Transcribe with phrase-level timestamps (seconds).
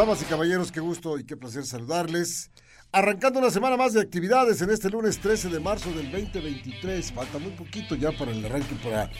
[0.00, 2.50] Damas y caballeros, qué gusto y qué placer saludarles.
[2.90, 7.12] Arrancando una semana más de actividades en este lunes 13 de marzo del 2023.
[7.12, 9.10] Falta muy poquito ya para el arranque, para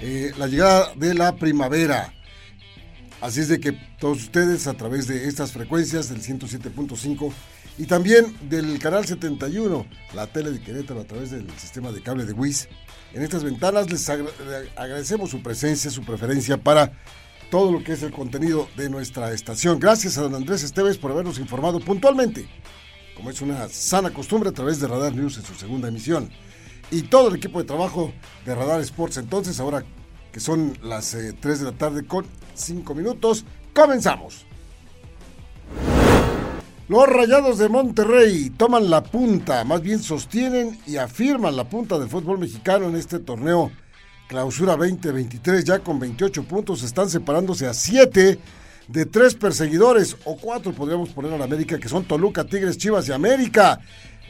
[0.00, 2.14] eh, la llegada de la primavera.
[3.20, 7.30] Así es de que todos ustedes a través de estas frecuencias del 107.5
[7.76, 12.24] y también del canal 71, la tele de Querétaro a través del sistema de cable
[12.24, 12.70] de WIS.
[13.12, 14.30] En estas ventanas les agra-
[14.76, 16.92] agradecemos su presencia, su preferencia para
[17.52, 19.78] todo lo que es el contenido de nuestra estación.
[19.78, 22.48] Gracias a don Andrés Esteves por habernos informado puntualmente,
[23.14, 26.30] como es una sana costumbre a través de Radar News en su segunda emisión.
[26.90, 28.10] Y todo el equipo de trabajo
[28.46, 29.18] de Radar Sports.
[29.18, 29.84] Entonces, ahora
[30.32, 34.46] que son las eh, 3 de la tarde con 5 minutos, comenzamos.
[36.88, 42.08] Los Rayados de Monterrey toman la punta, más bien sostienen y afirman la punta del
[42.08, 43.70] fútbol mexicano en este torneo
[44.32, 48.38] Clausura 2023, ya con 28 puntos, están separándose a 7
[48.88, 53.06] de tres perseguidores, o cuatro podríamos poner a la América, que son Toluca, Tigres, Chivas
[53.06, 53.78] y América.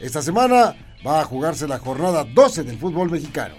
[0.01, 0.75] Esta semana
[1.07, 3.55] va a jugarse la jornada 12 del fútbol mexicano.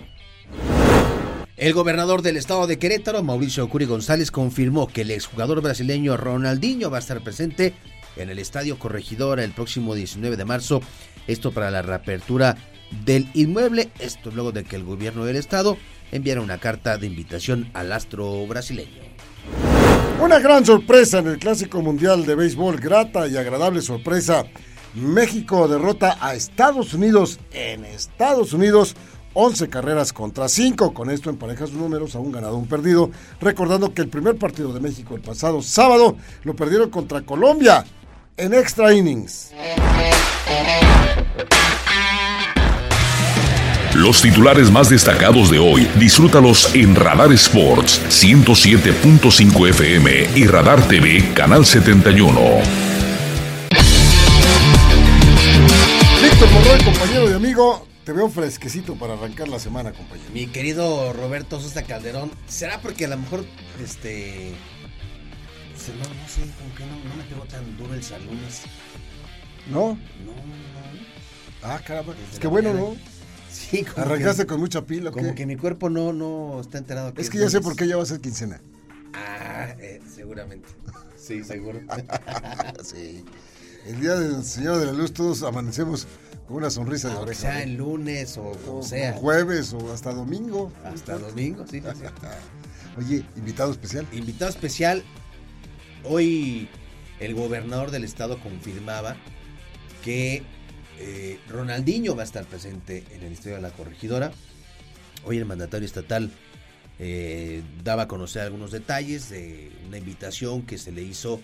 [1.56, 6.90] El gobernador del estado de Querétaro, Mauricio Curi González, confirmó que el exjugador brasileño Ronaldinho
[6.90, 7.72] va a estar presente
[8.16, 10.82] en el Estadio Corregidora el próximo 19 de marzo.
[11.26, 12.58] Esto para la reapertura
[13.06, 13.88] del inmueble.
[13.98, 15.78] Esto luego de que el gobierno del estado
[16.14, 19.02] enviara una carta de invitación al astro brasileño.
[20.22, 24.44] Una gran sorpresa en el Clásico Mundial de Béisbol, grata y agradable sorpresa.
[24.94, 28.94] México derrota a Estados Unidos en Estados Unidos
[29.32, 30.94] 11 carreras contra 5.
[30.94, 33.10] Con esto empareja sus números a un ganado, un perdido.
[33.40, 37.84] Recordando que el primer partido de México el pasado sábado lo perdieron contra Colombia
[38.36, 39.50] en extra innings.
[43.94, 51.32] Los titulares más destacados de hoy, disfrútalos en Radar Sports 107.5 FM y Radar TV
[51.32, 52.40] Canal 71.
[56.22, 60.28] Víctor Monroy, compañero y amigo, te veo fresquecito para arrancar la semana, compañero.
[60.32, 63.44] Mi querido Roberto Sosa Calderón, ¿será porque a lo mejor,
[63.82, 64.54] este...
[65.76, 68.62] se- No, no sé, como que no, no me pegó tan duro el salunes.
[69.70, 69.80] ¿No?
[69.80, 70.64] No, no.
[71.62, 72.12] Ah, caramba.
[72.12, 72.88] Desde Es que bueno, mañana.
[72.90, 73.13] ¿no?
[73.54, 75.10] Sí, como Arrancaste que, con mucha pila.
[75.10, 75.20] ¿o qué?
[75.20, 77.12] como que mi cuerpo no, no está enterado.
[77.16, 78.60] Es que ya sé por qué ya va a ser quincena.
[79.14, 80.68] Ah, eh, seguramente.
[81.16, 81.80] Sí, seguro.
[82.82, 83.24] sí.
[83.86, 86.06] El día del Señor de la Luz todos amanecemos
[86.48, 87.40] con una sonrisa de oreja.
[87.40, 89.12] sea el lunes o O como sea.
[89.12, 90.72] jueves o hasta domingo.
[90.84, 91.82] Hasta domingo, sí.
[92.98, 94.06] Oye, invitado especial.
[94.12, 95.04] Invitado especial.
[96.04, 96.68] Hoy
[97.20, 99.16] el gobernador del estado confirmaba
[100.02, 100.42] que
[100.98, 104.32] eh, Ronaldinho va a estar presente en el Estadio de la Corregidora.
[105.24, 106.30] Hoy el mandatario estatal
[106.98, 111.40] eh, daba a conocer algunos detalles de una invitación que se le hizo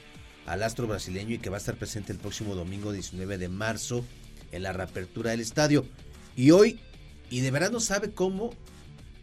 [0.46, 4.04] al astro brasileño y que va a estar presente el próximo domingo 19 de marzo
[4.52, 5.84] en la reapertura del estadio.
[6.36, 6.78] Y hoy,
[7.30, 8.50] y de verdad no sabe cómo,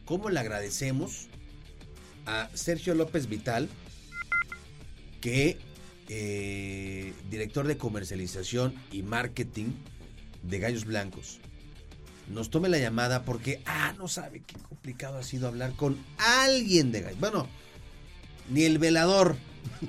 [0.05, 1.27] cómo le agradecemos
[2.25, 3.69] a Sergio López Vital,
[5.21, 5.57] que
[6.09, 9.71] eh, director de comercialización y marketing
[10.43, 11.39] de Gallos Blancos,
[12.29, 16.91] nos tome la llamada porque, ah, no sabe qué complicado ha sido hablar con alguien
[16.91, 17.19] de Gallos.
[17.19, 17.47] Bueno,
[18.49, 19.37] ni el velador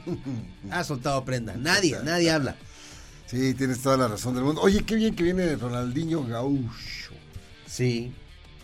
[0.71, 1.57] ha soltado prenda.
[1.57, 2.57] Nadie, nadie habla.
[3.27, 4.63] Sí, tienes toda la razón del mundo.
[4.63, 7.13] Oye, qué bien que viene Ronaldinho Gaucho.
[7.67, 8.13] Sí.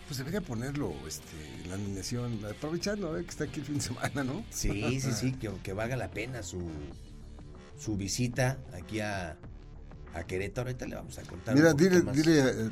[0.06, 3.76] Pues debería ponerlo este, en la alineación, aprovechando a ver que está aquí el fin
[3.76, 4.44] de semana, ¿no?
[4.50, 6.70] Sí, sí, sí, que, que valga la pena su,
[7.78, 9.36] su visita aquí a,
[10.14, 10.68] a Querétaro.
[10.68, 11.54] Ahorita le vamos a contar.
[11.54, 12.16] un Mira, poquito dile, más.
[12.16, 12.70] dile, eh, eh,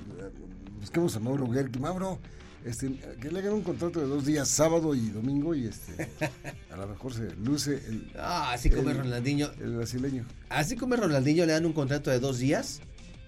[0.80, 1.78] busquemos a Mauro Guerri.
[1.78, 2.18] Mauro,
[2.64, 6.08] este, que le hagan un contrato de dos días, sábado y domingo, y este,
[6.72, 9.50] a lo mejor se luce el, Ah, así como el- Ronaldinho.
[9.60, 10.24] el brasileño.
[10.48, 12.80] Así como Ronaldinho le dan un contrato de dos días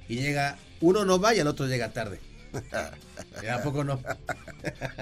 [0.09, 2.21] y llega, uno no va y el otro llega tarde.
[3.43, 3.99] ¿Y ¿A poco no?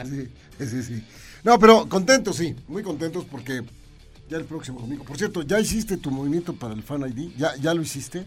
[0.07, 0.29] Sí,
[0.59, 1.05] sí, sí.
[1.45, 3.63] No, pero contentos, sí, muy contentos porque
[4.31, 5.05] ya el próximo domingo.
[5.05, 7.33] Por cierto, ¿ya hiciste tu movimiento para el Fan ID?
[7.37, 8.25] ¿Ya, ya lo hiciste?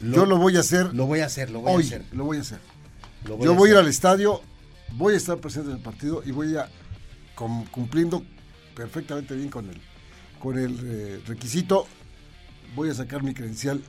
[0.00, 1.82] Yo lo voy a hacer Lo voy a hacer, lo voy hoy.
[1.82, 2.04] a hacer.
[2.12, 2.58] Lo voy a hacer.
[3.26, 4.40] Yo voy a ir al estadio,
[4.92, 6.68] voy a estar presente en el partido y voy a
[7.34, 8.22] cum- cumpliendo
[8.74, 9.80] perfectamente bien con el
[10.38, 11.86] con el eh, requisito,
[12.76, 13.82] voy a sacar mi credencial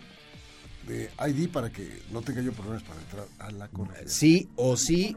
[0.88, 4.10] de ID para que no tenga yo problemas para entrar a la corregidora.
[4.10, 5.16] Sí o sí,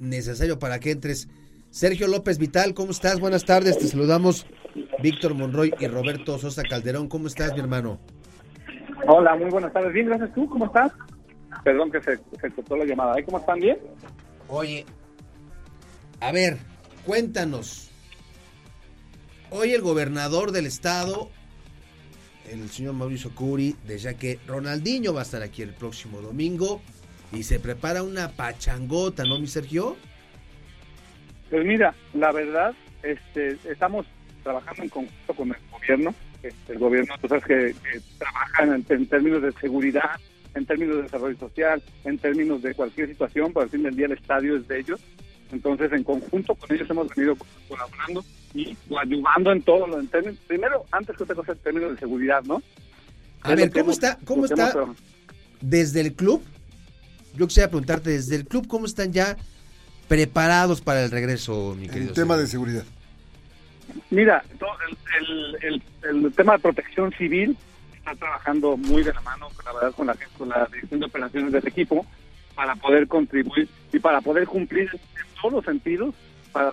[0.00, 1.28] necesario para que entres.
[1.70, 3.20] Sergio López Vital, ¿cómo estás?
[3.20, 4.44] Buenas tardes, te saludamos
[5.00, 7.08] Víctor Monroy y Roberto Sosa Calderón.
[7.08, 8.00] ¿Cómo estás, mi hermano?
[9.06, 9.92] Hola, muy buenas tardes.
[9.92, 10.32] Bien, gracias.
[10.34, 10.92] ¿Tú cómo estás?
[11.64, 13.14] Perdón que se, se cortó la llamada.
[13.24, 13.58] ¿Cómo están?
[13.58, 13.78] ¿Bien?
[14.48, 14.86] Oye,
[16.20, 16.58] a ver,
[17.04, 17.90] cuéntanos.
[19.50, 21.30] Hoy el gobernador del estado,
[22.50, 26.80] el señor Mauricio Curi, decía que Ronaldinho va a estar aquí el próximo domingo
[27.32, 29.96] y se prepara una pachangota, ¿no, mi Sergio?
[31.50, 32.72] Pues mira, la verdad,
[33.02, 34.06] este, estamos
[34.42, 36.14] trabajando en conjunto con el gobierno.
[36.42, 40.10] Este, el gobierno, tú sabes que, que trabaja en, en términos de seguridad,
[40.54, 44.06] en términos de desarrollo social, en términos de cualquier situación, por el fin del día
[44.06, 45.00] el estadio es de ellos.
[45.52, 47.36] Entonces, en conjunto con ellos hemos venido
[47.68, 48.24] colaborando
[48.54, 51.98] y ayudando en todo lo en términos, primero, antes que otra cosa, en términos de
[51.98, 52.62] seguridad, ¿no?
[53.42, 54.96] A Es ver, ¿cómo hemos- está, cómo está hemos
[55.60, 56.42] desde el club?
[57.34, 59.36] Yo quisiera preguntarte, desde el club, ¿cómo están ya
[60.08, 62.12] preparados para el regreso, mi En querido?
[62.14, 62.84] tema de seguridad.
[64.10, 67.56] Mira, el, el, el, el tema de protección civil
[67.94, 71.06] está trabajando muy de la mano, con la verdad, con la, con la dirección de
[71.06, 72.04] operaciones del equipo
[72.54, 76.14] para poder contribuir y para poder cumplir en todos los sentidos,
[76.52, 76.70] para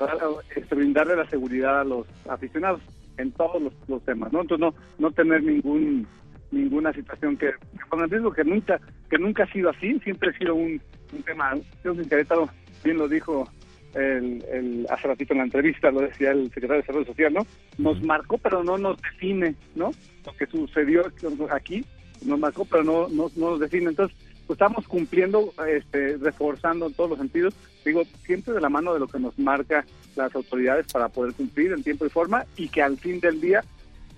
[0.55, 2.81] este, brindarle la seguridad a los aficionados
[3.17, 4.41] en todos los, temas, ¿no?
[4.41, 6.07] Entonces no no tener ningún
[6.51, 7.51] ninguna situación que,
[7.89, 8.79] ponga en riesgo, que nunca
[9.09, 10.81] que nunca ha sido así, siempre ha sido un,
[11.13, 11.53] un tema,
[11.83, 12.49] que en Querétaro
[12.83, 13.47] bien lo dijo
[13.95, 17.45] el, el, hace ratito en la entrevista, lo decía el secretario de Desarrollo Social, ¿no?
[17.77, 19.91] Nos marcó, pero no nos define, ¿no?
[20.25, 21.03] Lo que sucedió
[21.51, 21.83] aquí
[22.25, 23.89] nos marcó, pero no, no, no nos define.
[23.89, 24.15] Entonces,
[24.45, 27.53] pues estamos cumpliendo, este, reforzando en todos los sentidos,
[27.85, 31.71] digo, siempre de la mano de lo que nos marca las autoridades para poder cumplir
[31.71, 33.63] en tiempo y forma y que al fin del día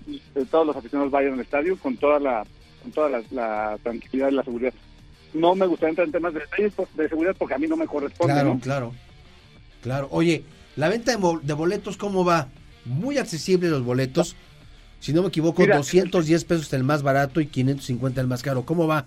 [0.08, 2.44] eh, todos los aficionados vayan al estadio con toda la
[2.82, 4.74] con toda la, la tranquilidad y la seguridad.
[5.34, 7.76] No me gustaría entrar en temas de detalles por- de seguridad porque a mí no
[7.76, 8.60] me corresponde, Claro, ¿no?
[8.60, 8.92] claro.
[9.82, 10.08] Claro.
[10.10, 10.44] Oye,
[10.76, 12.48] la venta de, boletos, ¿cómo va?
[12.84, 14.36] Muy accesible los boletos.
[15.00, 18.64] Si no me equivoco, Mira, 210 pesos el más barato y 550 el más caro.
[18.64, 19.06] ¿Cómo va?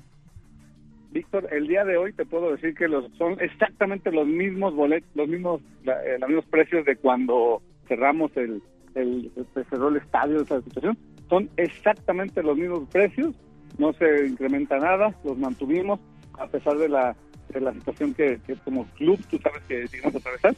[1.12, 5.10] Víctor, el día de hoy te puedo decir que los son exactamente los mismos boletos,
[5.16, 8.62] los mismos la- eh, los mismos precios de cuando cerramos el,
[8.96, 10.98] el se cerró el estadio de esa situación.
[11.30, 13.34] Son exactamente los mismos precios,
[13.78, 16.02] no se incrementa nada, los mantuvimos
[16.38, 17.16] a pesar de la
[17.60, 20.56] de la situación que, que como club tú sabes que digamos atravesar,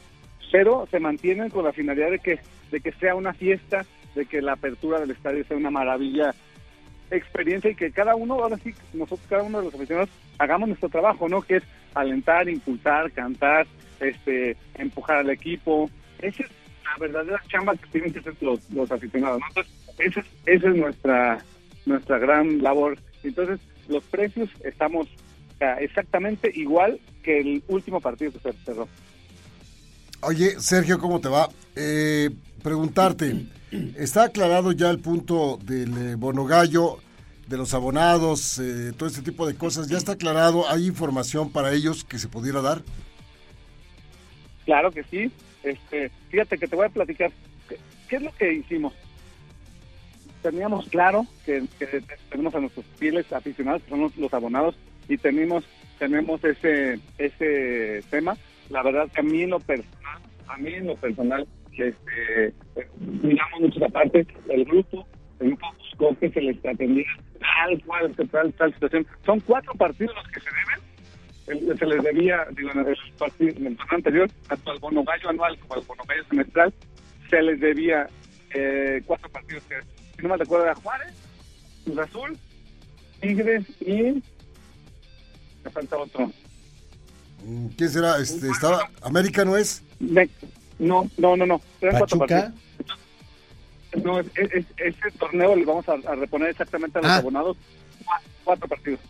[0.52, 2.40] pero se mantienen con la finalidad de que
[2.70, 3.84] de que sea una fiesta,
[4.14, 6.34] de que la apertura del estadio sea una maravilla
[7.10, 10.88] experiencia y que cada uno, ahora sí, nosotros, cada uno de los aficionados, hagamos nuestro
[10.88, 11.40] trabajo, ¿no?
[11.42, 11.62] Que es
[11.94, 13.66] alentar, impulsar, cantar,
[14.00, 15.90] este, empujar al equipo.
[16.18, 16.50] Esa es
[16.84, 19.46] la verdadera chamba que tienen que hacer los, los aficionados, ¿no?
[19.48, 21.44] Entonces, esa es, esa es nuestra,
[21.86, 22.98] nuestra gran labor.
[23.22, 25.08] Entonces, los precios estamos
[25.60, 28.88] exactamente igual que el último partido que se cerró.
[30.20, 31.48] Oye, Sergio, ¿cómo te va?
[31.76, 32.30] Eh,
[32.62, 33.46] preguntarte,
[33.96, 36.98] ¿está aclarado ya el punto del eh, bono gallo,
[37.46, 39.88] de los abonados, eh, todo este tipo de cosas?
[39.88, 40.68] ¿Ya está aclarado?
[40.68, 42.82] ¿Hay información para ellos que se pudiera dar?
[44.64, 45.30] Claro que sí.
[45.62, 47.30] Este, fíjate que te voy a platicar.
[47.68, 47.78] ¿Qué,
[48.08, 48.92] qué es lo que hicimos?
[50.42, 54.76] Teníamos claro que, que tenemos a nuestros fieles aficionados, que son los, los abonados,
[55.08, 55.64] y tenemos
[55.98, 58.36] tenemos ese ese tema.
[58.70, 62.52] La verdad que a mí en lo personal, a mí en lo personal, este,
[62.98, 64.26] miramos esa parte.
[64.48, 65.06] El grupo,
[65.40, 67.10] el grupo buscó que se les atendiera
[67.40, 69.06] tal cual, tal, tal situación.
[69.24, 70.88] Son cuatro partidos los que se deben
[71.48, 75.30] se les debía, digo, en el, partido, en el torneo anterior, tanto al bono gallo
[75.30, 76.74] anual como al bono gallo semestral,
[77.30, 78.06] se les debía
[78.54, 79.76] eh, cuatro partidos que,
[80.16, 81.14] si no me recuerdo, era Juárez,
[81.84, 82.38] Cruz Azul,
[83.20, 84.22] Tigres y...
[85.68, 86.32] Me falta otro.
[87.44, 88.18] Mm, ¿Quién será?
[88.18, 89.82] Este, estaba, ¿América no es?
[90.00, 90.28] Me-
[90.78, 91.60] no, no, no, no.
[91.80, 92.52] Eran cuatro Pachuca.
[92.78, 94.04] partidos.
[94.04, 97.16] No, es, es- es- ese torneo le vamos a, a reponer exactamente a los Ah.
[97.16, 97.56] abonados
[98.04, 99.00] cua- cuatro partidos.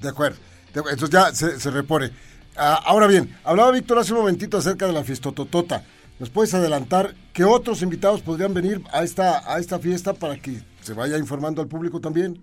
[0.00, 0.36] De acuerdo.
[0.72, 0.90] De acuerdo.
[0.94, 2.10] Entonces ya se, se repone.
[2.56, 5.84] Ah, ahora bien, hablaba Víctor hace un momentito acerca de la fiestototota.
[6.18, 10.60] ¿Nos puedes adelantar qué otros invitados podrían venir a esta, a esta fiesta para que
[10.82, 12.40] se vaya informando al público también?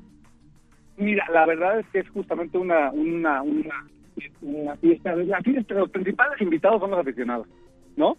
[0.98, 3.86] Mira, la verdad es que es justamente una una una,
[4.80, 5.16] fiesta.
[5.16, 7.48] La fiesta, los principales invitados son los aficionados,
[7.98, 8.18] ¿no?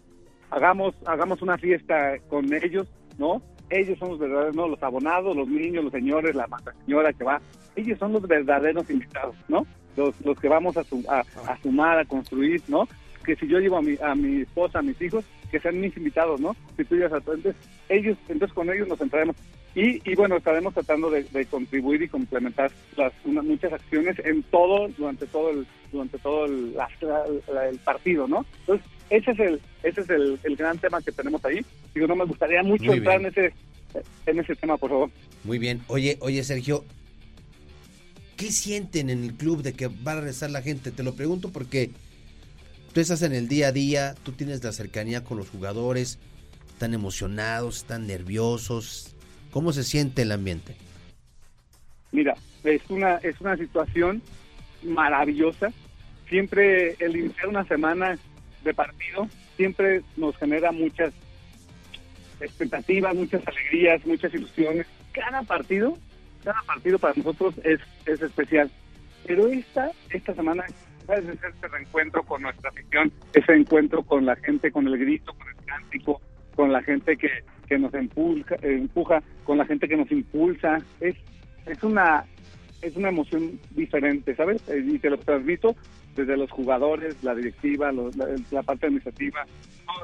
[0.51, 2.87] Hagamos hagamos una fiesta con ellos,
[3.19, 3.41] ¿no?
[3.71, 4.69] Ellos son los verdaderos, ¿no?
[4.69, 6.47] Los abonados, los niños, los señores, la
[6.85, 7.41] señora que va.
[7.75, 9.67] Ellos son los verdaderos invitados, ¿no?
[9.97, 11.25] Los, los que vamos a, su- a,
[11.63, 12.87] sumar, a construir, ¿no?
[13.25, 15.97] Que si yo llevo a mi, a mi esposa, a mis hijos, que sean mis
[15.97, 16.55] invitados, ¿no?
[16.77, 17.57] Si tú llevas a tu entonces,
[17.89, 19.35] ellos, entonces con ellos nos entraremos.
[19.77, 25.27] Y, y bueno, estaremos tratando de, contribuir y complementar las muchas acciones en todo, durante
[25.27, 26.75] todo el, durante todo el,
[27.71, 28.47] el partido, ¿no?
[28.61, 31.63] Entonces, ese es el, ese es el, el, gran tema que tenemos ahí.
[31.95, 33.53] Digo, no me gustaría mucho entrar en ese,
[34.25, 35.11] en ese tema, por favor.
[35.45, 35.83] Muy bien.
[35.89, 36.83] Oye, oye, Sergio,
[38.39, 40.91] ¿qué sienten en el club de que va a regresar la gente?
[40.91, 41.91] Te lo pregunto porque
[42.95, 46.19] tú estás en el día a día, tú tienes la cercanía con los jugadores,
[46.69, 49.16] están emocionados, están nerviosos.
[49.57, 50.77] ¿Cómo se siente el ambiente?
[52.13, 54.21] Mira, es una, es una situación
[54.83, 55.73] maravillosa.
[56.29, 58.19] Siempre el iniciar una semana
[58.63, 61.15] de partido siempre nos genera muchas
[62.39, 64.87] expectativas, muchas alegrías, muchas ilusiones.
[65.13, 65.97] Cada partido,
[66.45, 68.71] cada partido para nosotros es, es especial.
[69.25, 74.71] Pero esta, esta semana es ese reencuentro con nuestra afición, ese encuentro con la gente,
[74.71, 76.21] con el grito, con el cántico,
[76.55, 77.31] con la gente que,
[77.67, 80.79] que nos empuja, empuja, con la gente que nos impulsa.
[81.01, 81.17] Es,
[81.67, 82.25] es una
[82.83, 84.63] es una emoción diferente, ¿sabes?
[84.69, 85.75] Eh, y te lo transmito
[86.15, 89.47] desde los jugadores, la directiva, la, parte administrativa,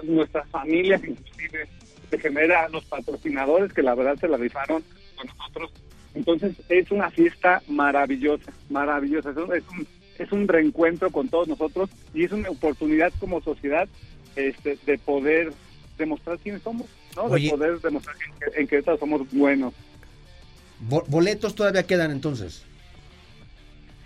[0.02, 1.66] nuestras familias inclusive,
[2.11, 4.83] se genera los patrocinadores que la verdad se la rifaron
[5.16, 5.73] con nosotros.
[6.14, 9.31] Entonces es una fiesta maravillosa, maravillosa.
[9.31, 9.37] Es
[9.69, 9.87] un,
[10.19, 13.88] es un, reencuentro con todos nosotros y es una oportunidad como sociedad
[14.37, 15.52] este, de poder
[15.97, 17.28] demostrar quiénes somos, ¿no?
[17.28, 18.16] De poder demostrar
[18.57, 19.75] en que, en somos buenos.
[20.81, 22.64] ¿Boletos todavía quedan entonces?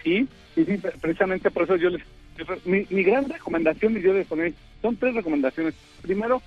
[0.04, 2.02] Sí, sí, sí, precisamente por eso yo les...
[2.66, 5.74] Mi, mi gran recomendación, y yo les poner, son tres recomendaciones.
[6.02, 6.42] Primero,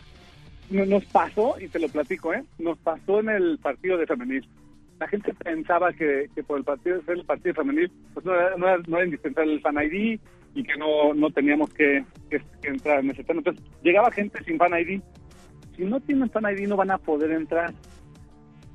[0.69, 2.43] nos pasó, y te lo platico, ¿eh?
[2.59, 4.47] Nos pasó en el partido de femenil.
[4.99, 8.55] La gente pensaba que, que por el partido ser el partido femenil, pues no era,
[8.57, 10.19] no era, indispensable el fan ID
[10.55, 13.39] y que no, no teníamos que, que, entrar en ese tema.
[13.39, 15.01] Entonces, llegaba gente sin fan ID.
[15.79, 17.73] Si no tienen fan ID, no van a poder entrar.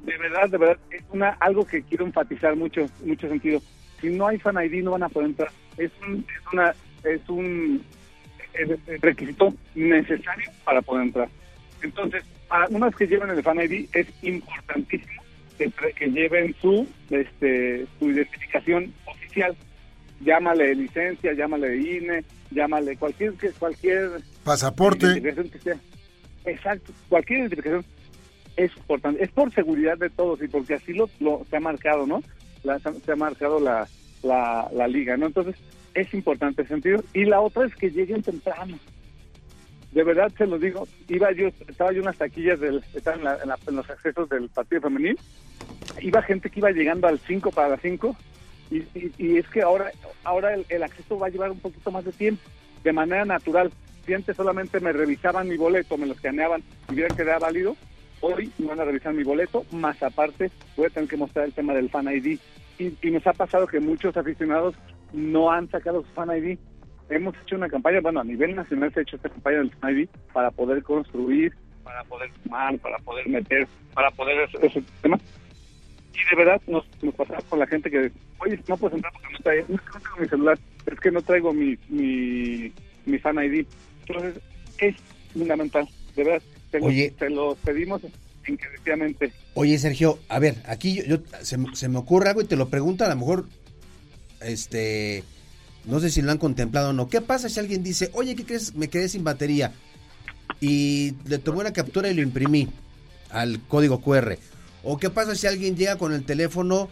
[0.05, 3.61] De verdad, de verdad, es una algo que quiero enfatizar mucho, mucho sentido
[4.05, 5.51] si no hay Fan ID no van a poder entrar.
[5.79, 7.83] Es un, es una, es un
[9.01, 11.29] requisito necesario para poder entrar.
[11.83, 12.23] Entonces,
[12.71, 15.23] una vez que lleven el Fan ID, es importantísimo
[15.59, 19.57] que, que lleven su, este, su identificación oficial.
[20.21, 25.07] Llámale licencia, llámale INE, llámale cualquier, cualquier pasaporte.
[26.45, 27.85] Exacto, cualquier identificación
[28.57, 29.23] es importante.
[29.23, 31.09] Es por seguridad de todos y porque así lo,
[31.49, 32.23] se ha marcado, ¿no?
[32.63, 33.87] se ha marcado la,
[34.23, 35.27] la, liga, ¿no?
[35.27, 35.57] Entonces,
[35.95, 37.03] es importante ese sentido.
[37.13, 38.79] Y la otra es que lleguen temprano.
[39.93, 43.77] De verdad se lo digo, iba yo, estaba yo en las taquillas del, estaba en,
[43.77, 45.17] los accesos del partido femenil,
[46.01, 48.17] iba gente que iba llegando al 5 para las 5,
[48.73, 48.85] y,
[49.19, 49.93] y, es que ahora,
[50.25, 52.43] ahora el, acceso va a llevar un poquito más de tiempo,
[52.83, 53.71] de manera natural.
[54.07, 57.77] Si antes solamente me revisaban mi boleto, me lo escaneaban y vieran que era válido,
[58.21, 61.53] hoy me van a revisar mi boleto, más aparte voy a tener que mostrar el
[61.53, 62.39] tema del Fan ID
[62.79, 64.75] y, nos ha pasado que muchos aficionados
[65.13, 66.59] no han sacado su Fan ID.
[67.09, 69.99] Hemos hecho una campaña, bueno, a nivel nacional se ha hecho esta campaña del Fan
[69.99, 75.19] ID para poder construir, para poder sumar, para poder meter, para poder hacer ese tema.
[76.15, 79.33] Y de verdad nos, nos pasaba con la gente que, oye, no puedo entrar porque
[79.33, 82.73] no traigo, no mi celular, es que no traigo mi, mi,
[83.07, 83.67] mi Fan ID.
[84.07, 84.43] Entonces,
[84.79, 84.97] es
[85.33, 86.43] fundamental, de verdad.
[86.71, 88.03] Te, Oye, te lo pedimos
[89.55, 93.09] Oye, Sergio, a ver, aquí yo, se, me ocurre algo y te lo pregunto, a
[93.09, 93.47] lo mejor,
[94.41, 95.23] este,
[95.85, 97.09] no sé si lo han contemplado o no.
[97.09, 98.75] ¿Qué pasa si alguien dice, oye, ¿qué crees?
[98.75, 99.73] Me quedé sin batería
[100.61, 102.69] y le tomé una captura y lo imprimí
[103.31, 104.37] al código QR?
[104.83, 106.89] ¿O qué pasa si alguien llega con el teléfono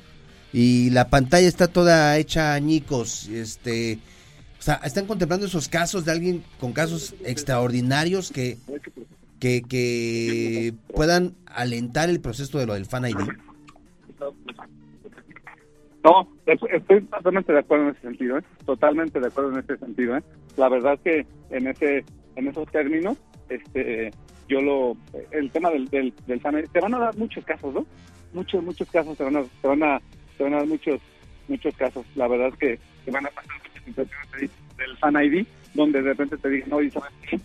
[0.52, 3.28] y la pantalla está toda hecha añicos?
[3.28, 3.99] Este,
[4.62, 8.59] o sea, ¿están contemplando esos casos de alguien con casos extraordinarios que
[9.40, 13.16] que, que puedan alentar el proceso de lo del Fan ID?
[16.04, 18.42] No, estoy totalmente de acuerdo en ese sentido, ¿eh?
[18.64, 20.16] totalmente de acuerdo en ese sentido.
[20.16, 20.23] ¿eh?
[20.57, 22.04] La verdad que en ese
[22.37, 24.12] en esos términos, este,
[24.49, 24.97] yo lo,
[25.33, 27.85] el tema del, del, Fan ID, te van a dar muchos casos, ¿no?
[28.33, 30.00] Muchos, muchos casos, te van a, te van a,
[30.38, 31.00] te van a dar muchos,
[31.49, 32.07] muchos casos.
[32.14, 33.51] La verdad que te van a pasar del
[35.02, 35.44] Fan ID,
[35.75, 37.40] donde de repente te dicen, no, ¿sabes qué?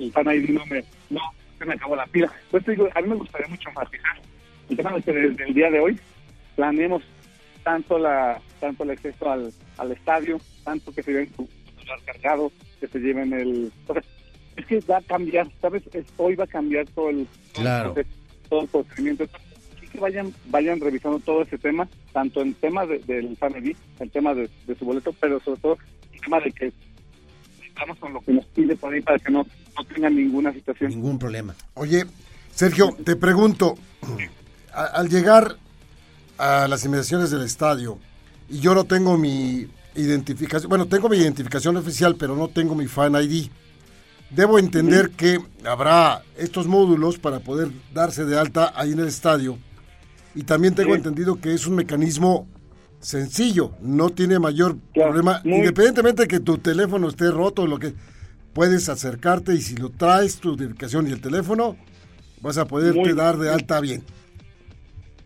[0.00, 1.20] el Fan ID no me, no,
[1.58, 2.32] se me acabó la pila.
[2.50, 4.20] Pues te digo, a mí me gustaría mucho enfatizar
[4.68, 6.00] el tema de que desde el día de hoy
[6.56, 7.02] planeemos
[7.62, 12.52] tanto la tanto el acceso al, al estadio, tanto que se lleven su celular cargado,
[12.80, 13.72] que se lleven el...
[14.56, 15.82] es que va a cambiar, ¿sabes?
[16.16, 17.26] hoy va a cambiar todo el,
[18.48, 19.24] todo el procedimiento.
[19.76, 24.10] Así que vayan vayan revisando todo ese tema, tanto en tema del Fan ID, el
[24.10, 25.78] tema de, de su boleto, pero sobre todo
[26.20, 26.72] tema de que
[27.66, 29.46] estamos con lo que nos pide por ahí para que no,
[29.76, 30.90] no tengan ninguna situación.
[30.90, 31.54] Ningún problema.
[31.74, 32.04] Oye,
[32.54, 33.76] Sergio, te pregunto,
[34.72, 35.56] al llegar
[36.38, 37.98] a las inmediaciones del estadio
[38.48, 42.86] y yo no tengo mi identificación, bueno, tengo mi identificación oficial, pero no tengo mi
[42.86, 43.48] fan ID.
[44.30, 49.58] Debo entender que habrá estos módulos para poder darse de alta ahí en el estadio.
[50.34, 52.46] Y también tengo entendido que es un mecanismo
[53.00, 57.94] sencillo, no tiene mayor problema, independientemente de que tu teléfono esté roto, lo que
[58.52, 61.76] puedes acercarte y si lo traes tu identificación y el teléfono,
[62.40, 64.02] vas a poderte dar de alta bien.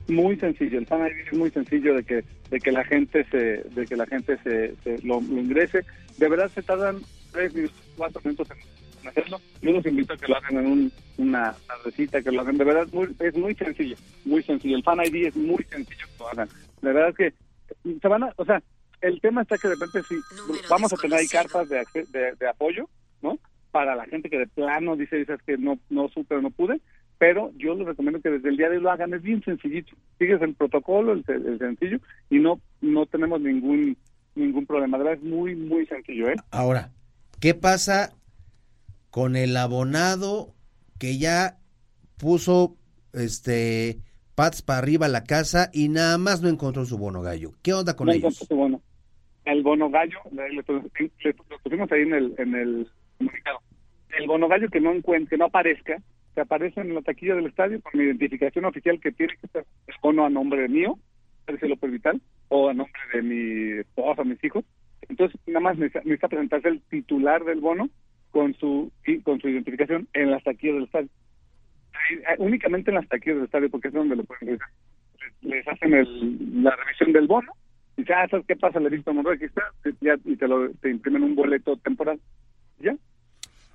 [0.09, 3.65] Muy sencillo, el Fan ID es muy sencillo de que de que la gente se
[3.75, 5.85] de que la gente se, lo, ingrese.
[6.19, 7.01] De verdad se tardan
[7.33, 8.49] tres minutos, cuatro minutos
[9.03, 9.41] en hacerlo.
[9.63, 12.59] Yo los invito a que lo hagan en un, una tardecita, que lo hagan.
[12.59, 12.87] De verdad
[13.21, 14.77] es muy sencillo, muy sencillo.
[14.77, 16.49] El Fan ID es muy sencillo que lo hagan.
[16.83, 17.44] De verdad es que
[18.01, 18.63] se van a, o sea,
[19.01, 20.17] el tema está que de repente sí,
[20.69, 21.85] vamos a tener ahí cartas de,
[22.39, 22.89] de, apoyo,
[23.23, 23.39] ¿no?
[23.71, 26.81] Para la gente que de plano dice, dices que no, no supe o no pude,
[27.19, 29.95] pero yo les recomiendo que desde el día de hoy lo hagan, es bien sencillito,
[30.19, 31.25] sigues el protocolo, el,
[31.59, 31.99] sencillo,
[32.31, 33.97] y no, no tenemos ningún,
[34.35, 36.37] ningún problema, de verdad es muy, muy sencillo, ¿eh?
[36.51, 36.91] Ahora,
[37.41, 38.15] ¿qué pasa
[39.11, 40.55] con el abonado
[40.99, 41.59] que ya
[42.17, 42.77] puso,
[43.13, 43.99] este,
[44.35, 47.53] Pats para arriba a la casa y nada más no encontró su bono gallo.
[47.63, 48.37] ¿Qué onda con ellos?
[48.37, 48.81] Su bono.
[49.45, 52.89] El bono gallo, lo pusimos ahí en el, en el
[53.19, 53.59] comunicado.
[54.19, 56.03] El bono gallo que no encuentre, que no aparezca,
[56.35, 59.67] que aparece en la taquilla del estadio con mi identificación oficial que tiene que ser
[59.87, 60.99] el bono a nombre mío,
[61.47, 64.65] López Vital, o a nombre de mi esposa, mis hijos.
[65.09, 67.91] Entonces, nada más necesita, presentarse el titular del bono
[68.31, 68.91] con su
[69.23, 71.09] con su identificación en las taquillas del estadio.
[72.39, 74.69] Únicamente en las taquillas del estadio, porque es donde lo pueden revisar.
[75.43, 77.53] Les hacen el, la revisión del bono,
[77.97, 78.81] y dicen, ah, ¿sabes qué pasa?
[78.81, 79.63] Le visto Monroy, aquí está,
[80.25, 82.21] y te, lo, te imprimen un boleto temporal.
[82.81, 82.97] ¿Ya?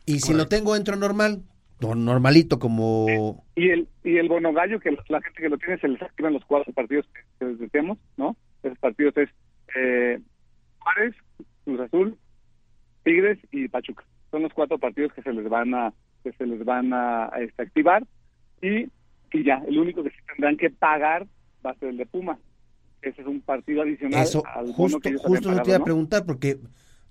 [0.06, 1.44] Y si lo tengo, entro normal,
[1.80, 3.46] normalito como...
[3.56, 6.34] Y el, y el bono gallo, que la gente que lo tiene se les activan
[6.34, 7.06] los cuatro partidos
[7.40, 8.36] que, les decíamos, ¿no?
[8.64, 9.30] Esos partidos es
[9.76, 10.20] eh,
[10.80, 11.16] Juárez,
[11.64, 12.18] Cruz Azul,
[13.04, 14.04] Tigres y Pachuca.
[14.32, 15.94] Son los cuatro partidos que se les van a
[16.24, 18.06] que se les van a, este, activar
[18.62, 18.90] y,
[19.32, 21.28] y, ya, el único que sí tendrán que pagar
[21.66, 22.38] va a ser el de Puma.
[23.02, 26.58] Ese es un partido adicional Eso, al justo, que justo te iba a preguntar porque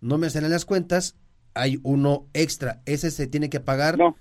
[0.01, 1.19] no me salen las cuentas,
[1.55, 3.99] hay uno extra, ese se tiene que pagar.
[3.99, 4.17] No.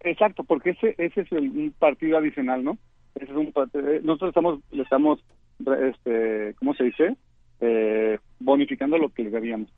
[0.00, 2.78] Exacto, porque ese ese es un partido adicional, ¿no?
[3.14, 5.24] Ese es un eh, nosotros estamos le estamos
[5.58, 7.16] este, ¿cómo se dice?
[7.60, 9.70] Eh, bonificando lo que les debíamos.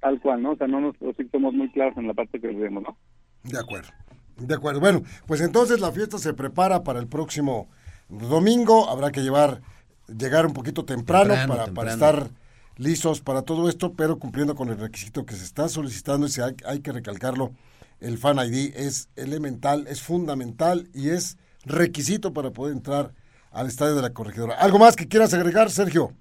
[0.00, 0.52] Tal cual, ¿no?
[0.52, 0.96] O sea, no nos
[1.30, 2.96] somos muy claros en la parte que les debemos, ¿no?
[3.44, 3.88] De acuerdo.
[4.36, 4.80] De acuerdo.
[4.80, 7.68] Bueno, pues entonces la fiesta se prepara para el próximo
[8.08, 8.88] domingo.
[8.88, 9.62] Habrá que llevar,
[10.08, 12.28] llegar un poquito temprano, para, para, estar
[12.76, 16.42] listos para todo esto, pero cumpliendo con el requisito que se está solicitando y si
[16.42, 17.52] hay, hay que recalcarlo,
[18.00, 23.12] el Fan ID es elemental, es fundamental y es requisito para poder entrar
[23.50, 24.54] al estadio de la corregidora.
[24.54, 26.12] ¿Algo más que quieras agregar, Sergio?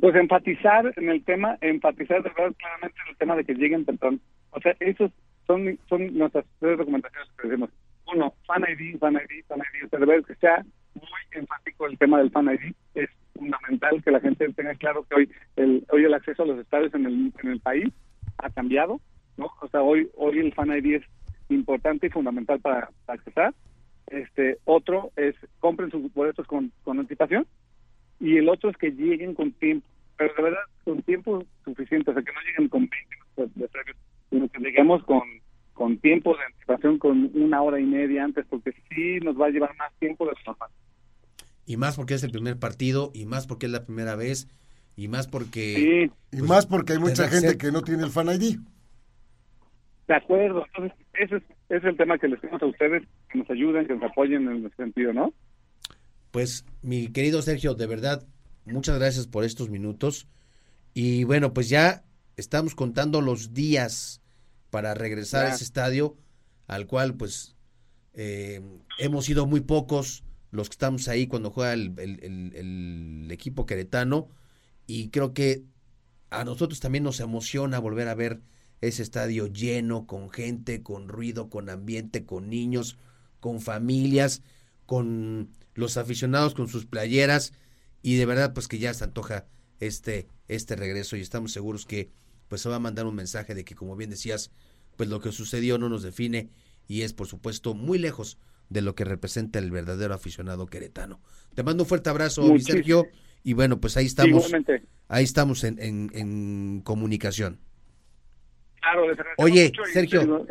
[0.00, 3.84] Pues enfatizar en el tema, enfatizar de verdad claramente en el tema de que lleguen
[3.84, 4.18] temprano.
[4.50, 5.10] O sea, eso
[5.48, 7.70] son, son nuestras tres recomendaciones que decimos.
[8.14, 9.86] Uno, Fan ID, Fan ID, Fan ID.
[9.86, 12.74] O sea, de que sea muy enfático el tema del Fan ID.
[12.94, 16.58] Es fundamental que la gente tenga claro que hoy el, hoy el acceso a los
[16.58, 17.88] estadios en el, en el país
[18.38, 19.00] ha cambiado,
[19.36, 19.50] ¿no?
[19.60, 21.04] O sea, hoy, hoy el Fan ID es
[21.48, 23.54] importante y fundamental para, accesar.
[24.08, 27.46] Este, otro es compren sus boletos con, con anticipación
[28.20, 32.14] y el otro es que lleguen con tiempo, pero de verdad con tiempo suficiente, o
[32.14, 33.96] sea, que no lleguen con 20 minutos de previos
[34.30, 35.22] sino que lleguemos con,
[35.72, 39.50] con tiempo de anticipación, con una hora y media antes, porque sí nos va a
[39.50, 40.70] llevar más tiempo de lo normal.
[41.66, 44.48] Y más porque es el primer partido, y más porque es la primera vez,
[44.96, 46.10] y más porque...
[46.32, 48.58] y más porque hay mucha gente que no tiene el Fan ID.
[50.08, 53.86] De acuerdo, entonces ese es, el tema que les pedimos a ustedes, que nos ayuden,
[53.86, 55.34] que nos apoyen en ese sentido, ¿no?
[56.30, 58.26] Pues mi querido Sergio, de verdad,
[58.64, 60.26] muchas gracias por estos minutos.
[60.94, 62.02] Y bueno, pues ya
[62.38, 64.22] estamos contando los días
[64.70, 66.16] para regresar a ese estadio,
[66.66, 67.56] al cual pues
[68.14, 68.62] eh,
[68.98, 74.28] hemos sido muy pocos los que estamos ahí cuando juega el, equipo queretano.
[74.86, 75.64] Y creo que
[76.30, 78.40] a nosotros también nos emociona volver a ver
[78.80, 82.96] ese estadio lleno, con gente, con ruido, con ambiente, con niños,
[83.40, 84.42] con familias,
[84.86, 87.52] con los aficionados con sus playeras.
[88.00, 89.46] Y de verdad pues que ya se antoja
[89.80, 92.10] este, este regreso y estamos seguros que
[92.48, 94.50] pues se va a mandar un mensaje de que, como bien decías,
[94.96, 96.50] pues lo que sucedió no nos define
[96.86, 101.20] y es, por supuesto, muy lejos de lo que representa el verdadero aficionado queretano.
[101.54, 103.06] Te mando un fuerte abrazo, mi Sergio,
[103.42, 104.52] y bueno, pues ahí estamos,
[105.08, 107.60] ahí estamos en, en, comunicación.
[108.80, 109.02] Claro,
[109.38, 110.46] Oye, Sergio,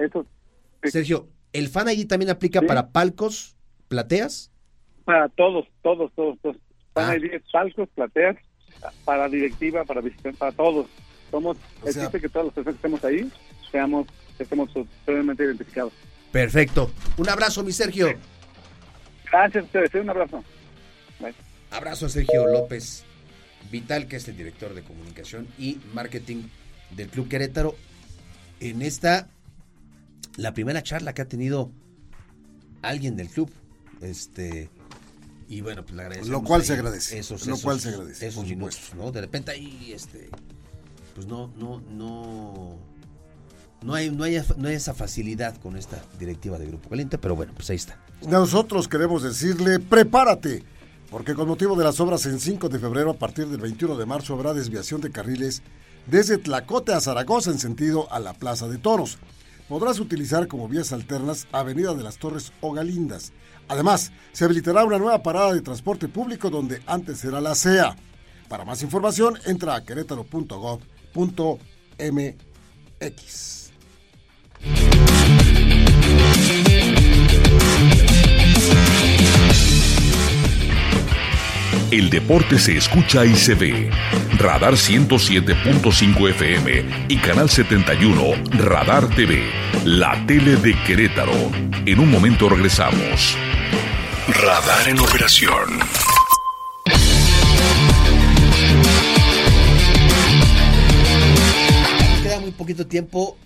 [0.84, 3.56] Sergio, ¿El fan allí también aplica para palcos,
[3.88, 4.52] plateas?
[5.06, 6.58] Para todos, todos, todos, todos.
[6.96, 7.16] Ah.
[7.52, 8.38] Palcos, plateas,
[9.06, 10.88] para directiva, para visitantes, para todos.
[11.32, 13.32] Somos, O sea- existe que todas las personas que estemos ahí
[13.72, 14.08] seamos,
[14.40, 15.94] estemos totalmente identificados.
[16.32, 16.92] Perfecto.
[17.18, 18.08] Un abrazo, mi Sergio.
[19.32, 20.44] Gracias a ustedes, un abrazo.
[21.20, 21.34] Bye.
[21.72, 23.04] Abrazo a Sergio López
[23.72, 26.44] Vital, que es el director de comunicación y marketing
[26.96, 27.76] del Club Querétaro.
[28.60, 29.28] En esta,
[30.38, 31.72] la primera charla que ha tenido
[32.82, 33.52] alguien del club.
[34.02, 34.70] Este.
[35.50, 36.30] Y bueno, pues le agradecemos.
[36.30, 38.92] Lo cual se agradece, Esos, lo esos- cual se agradece, Esos minutos.
[38.96, 39.12] ¿no?
[39.12, 40.30] De repente ahí, este.
[41.18, 42.78] Pues no, no, no.
[43.82, 47.36] No hay, no, hay, no hay esa facilidad con esta directiva de Grupo Caliente, pero
[47.36, 48.00] bueno, pues ahí está.
[48.28, 50.64] Nosotros queremos decirle, prepárate,
[51.10, 54.06] porque con motivo de las obras en 5 de febrero, a partir del 21 de
[54.06, 55.64] marzo, habrá desviación de carriles
[56.06, 59.18] desde Tlacote a Zaragoza en sentido a la Plaza de Toros.
[59.68, 63.34] Podrás utilizar como vías alternas Avenida de las Torres o Galindas.
[63.70, 67.96] Además, se habilitará una nueva parada de transporte público donde antes era la CEA.
[68.50, 70.97] Para más información, entra a querétaro.gov.mx.
[81.90, 83.90] El deporte se escucha y se ve.
[84.38, 88.24] Radar 107.5 FM y Canal 71
[88.60, 89.42] Radar TV,
[89.86, 91.34] la tele de Querétaro.
[91.86, 93.36] En un momento regresamos.
[94.28, 95.80] Radar en operación.
[102.58, 103.38] Poquito tiempo.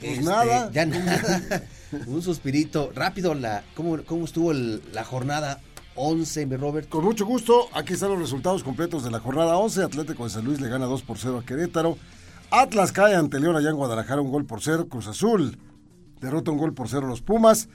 [0.00, 0.70] Pues Este, nada.
[0.72, 1.62] Ya nada.
[2.06, 2.90] Un suspirito.
[2.94, 5.60] Rápido, la, ¿cómo, cómo estuvo el- la jornada
[5.94, 6.88] 11, mi Robert?
[6.88, 9.82] Con mucho gusto, aquí están los resultados completos de la jornada 11.
[9.84, 11.96] Atlético de San Luis le gana 2 por 0 a Querétaro.
[12.50, 14.88] Atlas cae ante León allá en Guadalajara un gol por 0.
[14.88, 15.58] Cruz Azul
[16.20, 17.68] derrota un gol por 0 a los Pumas.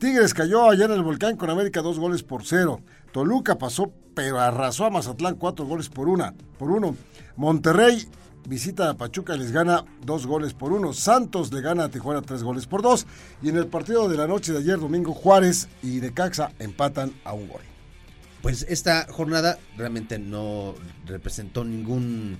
[0.00, 2.80] Tigres cayó allá en el Volcán con América dos goles por 0.
[3.12, 6.96] Toluca pasó pero arrasó a Mazatlán cuatro goles por una, por uno.
[7.36, 8.06] Monterrey
[8.48, 10.92] visita a Pachuca les gana dos goles por uno.
[10.92, 13.06] Santos le gana a Tijuana tres goles por dos.
[13.42, 17.34] Y en el partido de la noche de ayer domingo Juárez y Necaxa empatan a
[17.34, 17.60] un gol.
[18.42, 20.74] Pues esta jornada realmente no
[21.06, 22.38] representó ningún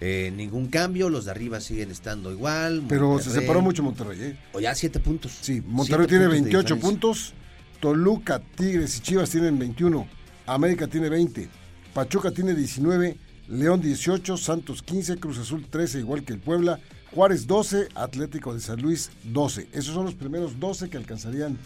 [0.00, 1.10] eh, ningún cambio.
[1.10, 2.84] Los de arriba siguen estando igual.
[2.88, 4.38] Pero se separó mucho Monterrey, ¿eh?
[4.52, 5.32] O ya siete puntos.
[5.40, 6.90] Sí, Monterrey tiene puntos de 28 diferencia.
[6.90, 7.34] puntos,
[7.80, 10.06] Toluca, Tigres y Chivas tienen 21,
[10.46, 11.48] América tiene 20,
[11.92, 13.16] Pachuca tiene 19,
[13.48, 16.80] León 18, Santos 15, Cruz Azul 13, igual que el Puebla,
[17.14, 19.68] Juárez 12, Atlético de San Luis 12.
[19.72, 21.56] Esos son los primeros 12 que alcanzarían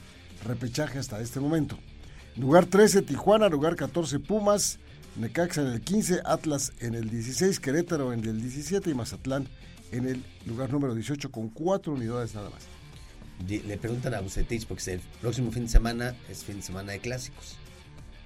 [0.46, 1.78] repechaje hasta este momento.
[2.36, 4.78] Lugar 13, Tijuana, lugar 14, Pumas,
[5.16, 9.48] Necaxa en el 15, Atlas en el 16, Querétaro en el 17 y Mazatlán
[9.90, 12.62] en el lugar número 18 con cuatro unidades nada más.
[13.48, 17.00] Le preguntan a Bucetich porque el próximo fin de semana es fin de semana de
[17.00, 17.56] clásicos.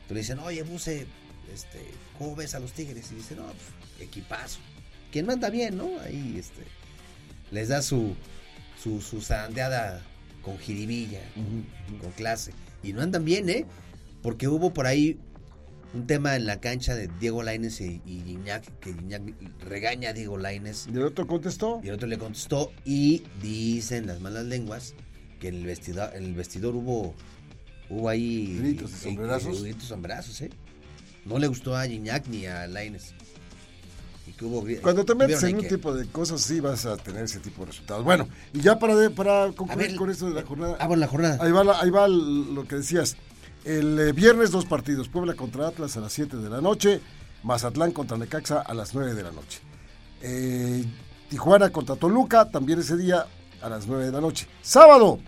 [0.02, 1.06] Entonces le dicen, oye, Buce,
[1.52, 1.80] este,
[2.18, 3.10] ¿cómo ves a los Tigres?
[3.12, 4.60] Y dice, no, pues, equipazo.
[5.12, 5.88] Quien manda bien, ¿no?
[6.00, 6.62] Ahí, este,
[7.50, 8.14] les da su,
[8.82, 10.02] su, su zarandeada
[10.42, 11.20] con jiribilla,
[12.00, 12.52] con clase.
[12.82, 13.64] Y no andan bien, ¿eh?
[14.22, 15.18] Porque hubo por ahí
[15.94, 19.22] un tema en la cancha de Diego Laines y, y Gignac, que Gignac
[19.60, 21.80] regaña a Diego Laines Y el otro contestó.
[21.84, 24.94] y el otro le contestó y dicen las malas lenguas
[25.40, 27.14] que en el vestidor, en el vestidor hubo
[27.90, 29.62] hubo ahí Gritos y sombrerazos.
[29.62, 30.50] gritos y sombrerazos, ¿eh?
[31.24, 33.14] No le gustó a Gignac ni a Laines.
[34.82, 37.60] Cuando te metes en un que- tipo de cosas, sí vas a tener ese tipo
[37.60, 38.02] de resultados.
[38.04, 40.76] Bueno, y ya para, de- para concluir ver, con esto de la jornada.
[40.80, 41.38] Ah, bueno, la jornada.
[41.40, 43.16] Ahí va, la- ahí va lo que decías.
[43.64, 45.08] El eh, viernes dos partidos.
[45.08, 47.00] Puebla contra Atlas a las 7 de la noche.
[47.42, 49.60] Mazatlán contra Necaxa a las 9 de la noche.
[50.20, 50.84] Eh,
[51.28, 53.26] Tijuana contra Toluca también ese día
[53.62, 54.46] a las 9 de la noche.
[54.62, 55.20] Sábado,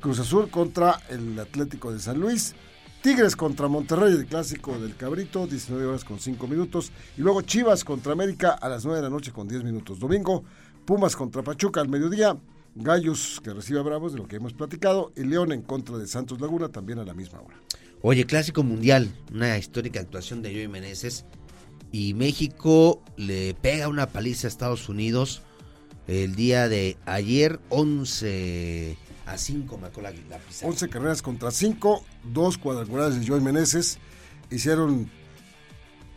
[0.00, 2.54] Cruz Azul contra el Atlético de San Luis.
[3.02, 6.92] Tigres contra Monterrey, el clásico del Cabrito, 19 horas con 5 minutos.
[7.18, 9.98] Y luego Chivas contra América a las 9 de la noche con 10 minutos.
[9.98, 10.44] Domingo,
[10.84, 12.38] Pumas contra Pachuca al mediodía.
[12.76, 15.10] Gallos que recibe a Bravos, de lo que hemos platicado.
[15.16, 17.56] Y León en contra de Santos Laguna también a la misma hora.
[18.02, 21.24] Oye, Clásico Mundial, una histórica actuación de Joey Meneses.
[21.90, 25.42] Y México le pega una paliza a Estados Unidos
[26.06, 30.70] el día de ayer, 11 a 5, marcó la, la pizarra.
[30.70, 33.98] 11 carreras contra 5, dos cuadrangulares de Joey Meneses.
[34.50, 35.10] Hicieron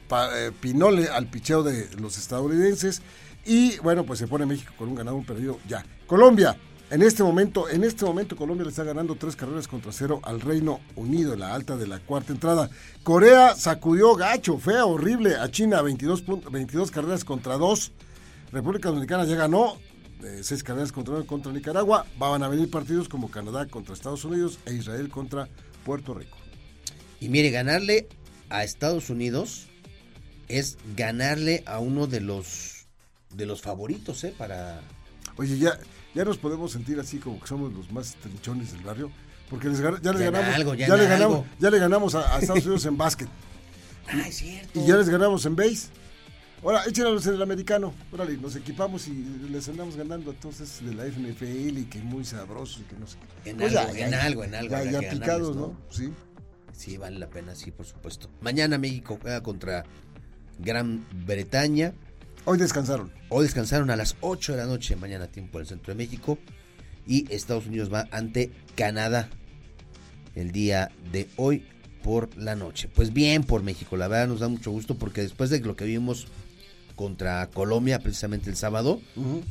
[0.08, 3.02] pa- eh, pinole al picheo de los estadounidenses.
[3.46, 5.86] Y bueno, pues se pone México con un ganado, un perdido ya.
[6.08, 6.58] Colombia,
[6.90, 10.42] en este momento, en este momento Colombia le está ganando tres carreras contra cero al
[10.42, 12.70] Reino Unido en la alta de la cuarta entrada.
[13.04, 17.92] Corea sacudió gacho, fea, horrible a China, 22, pun- 22 carreras contra 2.
[18.52, 19.78] República Dominicana ya ganó
[20.24, 22.06] eh, seis carreras contra, contra Nicaragua.
[22.18, 25.48] Van a venir partidos como Canadá contra Estados Unidos e Israel contra
[25.84, 26.38] Puerto Rico.
[27.20, 28.08] Y mire, ganarle
[28.50, 29.68] a Estados Unidos
[30.48, 32.88] es ganarle a uno de los
[33.34, 34.34] de los favoritos, ¿eh?
[34.38, 34.82] Para.
[35.38, 35.78] Oye, ya,
[36.14, 39.12] ya nos podemos sentir así como que somos los más trinchones del barrio.
[39.50, 42.36] Porque les, ya, les ganamos, algo, ya ya en le ganamos, ya le ganamos a,
[42.36, 43.28] a Estados Unidos en básquet.
[44.08, 44.80] Ah, es cierto.
[44.80, 45.88] Y ya les ganamos en base.
[46.66, 47.94] Ahora, échenos en el americano.
[48.12, 49.14] Órale, nos equipamos y
[49.52, 53.18] les andamos ganando entonces de la NFL y que muy sabroso y que no sé
[53.44, 53.52] qué.
[53.52, 55.78] En Pues algo, en algo, en algo Ya, ya picados, ganarles, ¿no?
[55.92, 56.12] Sí.
[56.72, 58.32] Sí, vale la pena, sí, por supuesto.
[58.42, 59.86] Mañana México juega contra
[60.58, 61.94] Gran Bretaña.
[62.46, 63.12] Hoy descansaron.
[63.30, 66.40] Hoy descansaron a las 8 de la noche, mañana tiempo en el centro de México.
[67.06, 69.30] Y Estados Unidos va ante Canadá
[70.34, 71.64] el día de hoy
[72.04, 72.90] por la noche.
[72.92, 75.86] Pues bien por México, la verdad nos da mucho gusto porque después de lo que
[75.86, 76.28] vimos
[76.96, 79.02] contra Colombia precisamente el sábado,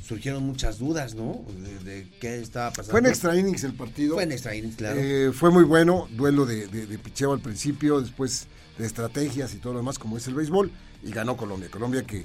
[0.02, 1.44] surgieron muchas dudas, ¿no?
[1.62, 2.90] De, de qué estaba pasando.
[2.90, 4.14] Fue en extra innings el partido.
[4.14, 4.98] Fue en extra innings, claro.
[4.98, 8.46] Eh, fue muy bueno, duelo de, de, de picheo al principio, después
[8.78, 10.70] de estrategias y todo lo demás, como es el béisbol,
[11.02, 11.68] y ganó Colombia.
[11.70, 12.24] Colombia que,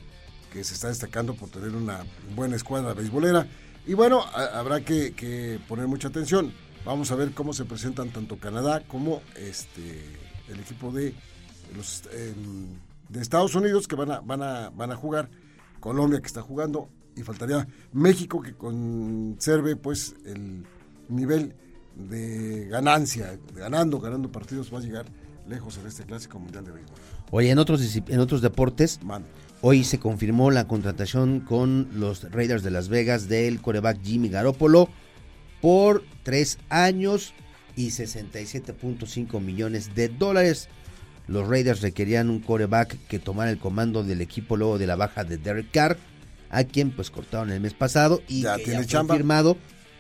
[0.53, 2.03] que se está destacando por tener una
[2.35, 3.45] buena escuadra beisbolera.
[3.85, 6.51] Y bueno, a- habrá que, que poner mucha atención.
[6.85, 10.01] Vamos a ver cómo se presentan tanto Canadá como este
[10.47, 11.13] el equipo de
[11.75, 12.03] los
[13.09, 15.29] de Estados Unidos que van a, van a, van a jugar,
[15.79, 20.63] Colombia que está jugando, y faltaría México que conserve pues el
[21.09, 21.53] nivel
[21.95, 25.05] de ganancia, ganando, ganando partidos, va a llegar
[25.47, 26.95] lejos en este clásico mundial de béisbol.
[27.31, 29.25] Oye, en otros, en otros deportes, Man,
[29.61, 34.87] Hoy se confirmó la contratación con los Raiders de Las Vegas del coreback Jimmy Garoppolo
[35.61, 37.33] por tres años
[37.75, 40.69] y 67.5 millones de dólares.
[41.29, 45.23] Los Raiders requerían un coreback que tomara el comando del equipo luego de la baja
[45.23, 45.97] de Derek Carr,
[46.49, 49.15] a quien pues cortaron el mes pasado y Ya que tiene ya fue chamba.
[49.15, 49.57] firmado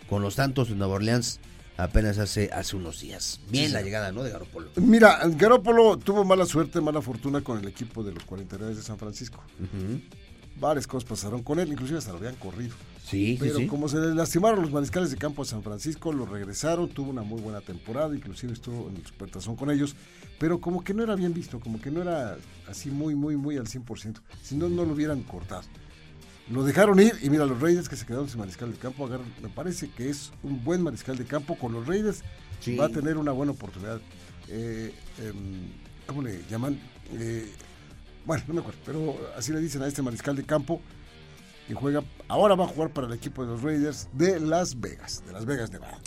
[0.09, 1.39] con los Santos de Nueva Orleans
[1.77, 3.39] apenas hace, hace unos días.
[3.49, 4.23] Bien Sí, la llegada, ¿no?
[4.23, 4.69] De Garoppolo.
[4.77, 8.97] Mira, Garópolo tuvo mala suerte, mala fortuna con el equipo de los 49 de San
[8.97, 9.43] Francisco.
[9.59, 10.01] Ujú.
[10.59, 12.75] Varias cosas pasaron con él, inclusive hasta lo habían corrido.
[13.09, 13.67] Sí, Pero sí.
[13.67, 17.23] como se le lastimaron los mariscales de campo de San Francisco, lo regresaron, tuvo una
[17.23, 19.95] muy buena temporada, inclusive estuvo en el supertazón con ellos,
[20.37, 23.57] pero como que no era bien visto, como que no era así muy, muy, muy
[23.57, 25.63] al 100%, si no, no lo hubieran cortado.
[26.51, 29.33] Lo dejaron ir y mira, los Raiders que se quedaron sin mariscal de campo, agarran-
[29.41, 32.21] me parece que es un buen mariscal de campo, con los Raiders
[32.59, 32.75] Sí.
[32.75, 33.99] va a tener una buena oportunidad.
[34.49, 35.35] Eh, em,
[36.07, 36.79] ¿Cómo le llaman?
[37.13, 37.49] Eh,
[38.25, 40.81] bueno, no me acuerdo, pero así le dicen a este mariscal de campo
[41.69, 45.21] que juega, ahora va a jugar para el equipo de los Raiders de Las Vegas,
[45.27, 45.99] de Las Vegas, Nevada.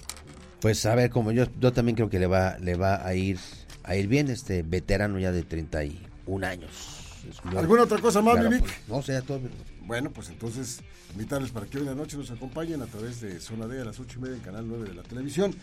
[0.61, 3.39] Pues a ver, como yo, yo también creo que le va, le va a ir
[3.85, 6.71] a ir bien este veterano ya de 31 años.
[7.45, 8.65] Muy- ¿Alguna otra cosa más, Claro, mi Vic?
[8.65, 9.41] pues, No, sea todo.
[9.87, 10.81] Bueno, pues entonces
[11.13, 13.85] invitarles para que hoy en la noche nos acompañen a través de Zona D a
[13.85, 15.55] las 8 y media en Canal 9 de la televisión.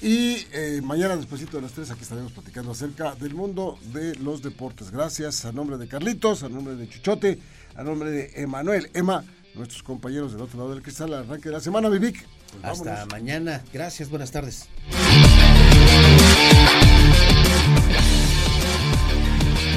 [0.00, 4.42] Y eh, mañana, despuesito de las 3, aquí estaremos platicando acerca del mundo de los
[4.42, 4.90] deportes.
[4.90, 7.38] Gracias a nombre de Carlitos, a nombre de Chuchote,
[7.76, 11.54] a nombre de Emanuel, Emma, nuestros compañeros del otro lado del cristal, al arranque de
[11.54, 12.24] la semana, Vivic.
[12.52, 13.08] Pues Hasta vámonos.
[13.12, 13.62] mañana.
[13.72, 14.68] Gracias, buenas tardes.